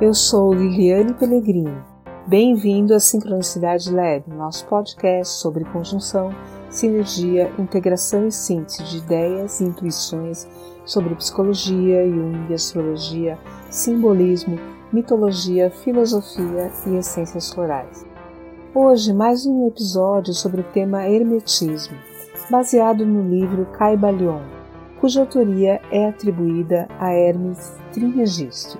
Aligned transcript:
Eu 0.00 0.14
sou 0.14 0.54
Liliane 0.54 1.12
Pellegrini. 1.12 1.76
Bem-vindo 2.24 2.94
à 2.94 3.00
Sincronicidade 3.00 3.92
Lab, 3.92 4.22
nosso 4.28 4.64
podcast 4.66 5.40
sobre 5.40 5.64
conjunção, 5.64 6.32
sinergia, 6.70 7.50
integração 7.58 8.28
e 8.28 8.30
síntese 8.30 8.84
de 8.84 8.98
ideias 8.98 9.58
e 9.58 9.64
intuições 9.64 10.46
sobre 10.84 11.16
psicologia, 11.16 12.08
Jung, 12.08 12.54
astrologia, 12.54 13.36
simbolismo, 13.70 14.56
mitologia, 14.92 15.68
filosofia 15.68 16.70
e 16.86 16.94
essências 16.94 17.52
florais. 17.52 18.06
Hoje, 18.72 19.12
mais 19.12 19.46
um 19.46 19.66
episódio 19.66 20.32
sobre 20.32 20.60
o 20.60 20.64
tema 20.72 21.08
Hermetismo, 21.08 21.98
baseado 22.48 23.04
no 23.04 23.28
livro 23.28 23.66
Caibalion, 23.72 24.42
cuja 25.00 25.22
autoria 25.22 25.80
é 25.90 26.08
atribuída 26.08 26.86
a 27.00 27.12
Hermes 27.12 27.76
Trismegisto. 27.92 28.78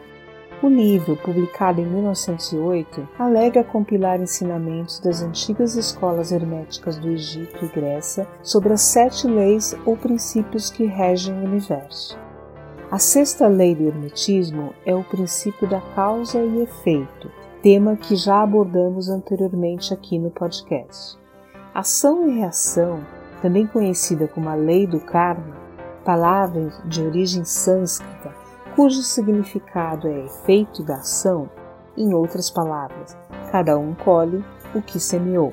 O 0.60 0.66
livro, 0.66 1.16
publicado 1.16 1.80
em 1.80 1.86
1908, 1.86 3.08
alega 3.16 3.62
compilar 3.62 4.20
ensinamentos 4.20 4.98
das 4.98 5.22
antigas 5.22 5.76
escolas 5.76 6.32
herméticas 6.32 6.98
do 6.98 7.08
Egito 7.10 7.64
e 7.64 7.68
Grécia 7.68 8.26
sobre 8.42 8.72
as 8.72 8.80
sete 8.80 9.28
leis 9.28 9.76
ou 9.86 9.96
princípios 9.96 10.68
que 10.68 10.84
regem 10.84 11.32
o 11.32 11.44
universo. 11.44 12.18
A 12.90 12.98
sexta 12.98 13.46
lei 13.46 13.72
do 13.72 13.86
Hermetismo 13.86 14.74
é 14.84 14.92
o 14.92 15.04
princípio 15.04 15.68
da 15.68 15.80
causa 15.94 16.40
e 16.40 16.62
efeito, 16.62 17.30
tema 17.62 17.94
que 17.94 18.16
já 18.16 18.42
abordamos 18.42 19.08
anteriormente 19.08 19.94
aqui 19.94 20.18
no 20.18 20.30
podcast. 20.32 21.16
Ação 21.72 22.28
e 22.28 22.40
reação, 22.40 23.06
também 23.40 23.64
conhecida 23.64 24.27
como 24.27 24.48
a 24.48 24.56
lei 24.56 24.88
do 24.88 24.98
karma, 24.98 25.56
palavra 26.04 26.72
de 26.84 27.00
origem 27.00 27.44
sânscrita 27.44 28.47
cujo 28.78 29.02
significado 29.02 30.06
é 30.06 30.26
efeito 30.26 30.84
da 30.84 30.98
ação, 30.98 31.50
em 31.96 32.14
outras 32.14 32.48
palavras, 32.48 33.18
cada 33.50 33.76
um 33.76 33.92
colhe 33.92 34.44
o 34.72 34.80
que 34.80 35.00
semeou. 35.00 35.52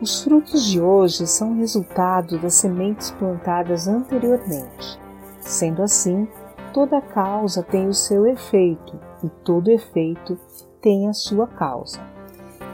Os 0.00 0.22
frutos 0.22 0.64
de 0.64 0.80
hoje 0.80 1.26
são 1.26 1.56
resultado 1.56 2.38
das 2.38 2.54
sementes 2.54 3.10
plantadas 3.10 3.88
anteriormente. 3.88 4.96
Sendo 5.40 5.82
assim, 5.82 6.28
toda 6.72 7.00
causa 7.00 7.64
tem 7.64 7.88
o 7.88 7.94
seu 7.94 8.24
efeito 8.28 8.96
e 9.24 9.28
todo 9.28 9.68
efeito 9.68 10.38
tem 10.80 11.08
a 11.08 11.12
sua 11.12 11.48
causa. 11.48 11.98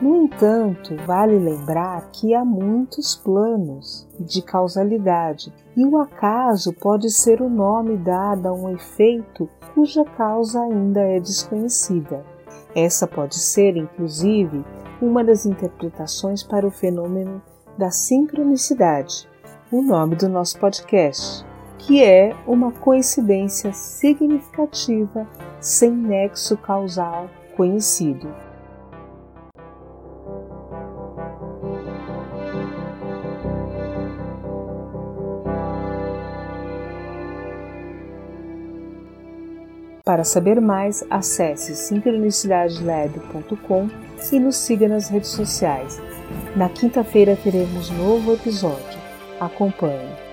No 0.03 0.17
entanto, 0.25 0.97
vale 1.07 1.39
lembrar 1.39 2.11
que 2.11 2.35
há 2.35 2.45
muitos 2.45 3.15
planos 3.15 4.05
de 4.19 4.43
causalidade 4.43 5.53
e 5.77 5.87
o 5.87 5.97
acaso 5.97 6.73
pode 6.73 7.09
ser 7.09 7.41
o 7.41 7.49
nome 7.49 7.97
dado 7.97 8.49
a 8.49 8.53
um 8.53 8.69
efeito 8.71 9.49
cuja 9.73 10.05
causa 10.05 10.61
ainda 10.61 11.01
é 11.03 11.21
desconhecida. 11.21 12.27
Essa 12.75 13.07
pode 13.07 13.39
ser, 13.39 13.77
inclusive, 13.77 14.65
uma 15.01 15.23
das 15.23 15.47
interpretações 15.47 16.43
para 16.43 16.67
o 16.67 16.71
fenômeno 16.73 17.41
da 17.79 17.93
sincronicidade, 17.93 19.29
o 19.71 19.81
nome 19.83 20.17
do 20.17 20.29
nosso 20.29 20.59
podcast, 20.59 21.47
que 21.79 22.03
é 22.03 22.35
uma 22.45 22.73
coincidência 22.73 23.73
significativa 23.73 25.29
sem 25.61 25.93
nexo 25.93 26.57
causal 26.57 27.31
conhecido. 27.57 28.52
Para 40.05 40.25
saber 40.25 40.61
mais, 40.61 41.05
acesse 41.09 41.77
sincronicidadelab.com 41.77 43.89
e 44.33 44.41
nos 44.41 44.57
siga 44.57 44.89
nas 44.89 45.09
redes 45.09 45.31
sociais. 45.31 46.03
Na 46.57 46.69
quinta-feira 46.69 47.37
teremos 47.37 47.89
novo 47.91 48.35
episódio. 48.35 48.99
Acompanhe. 49.39 50.32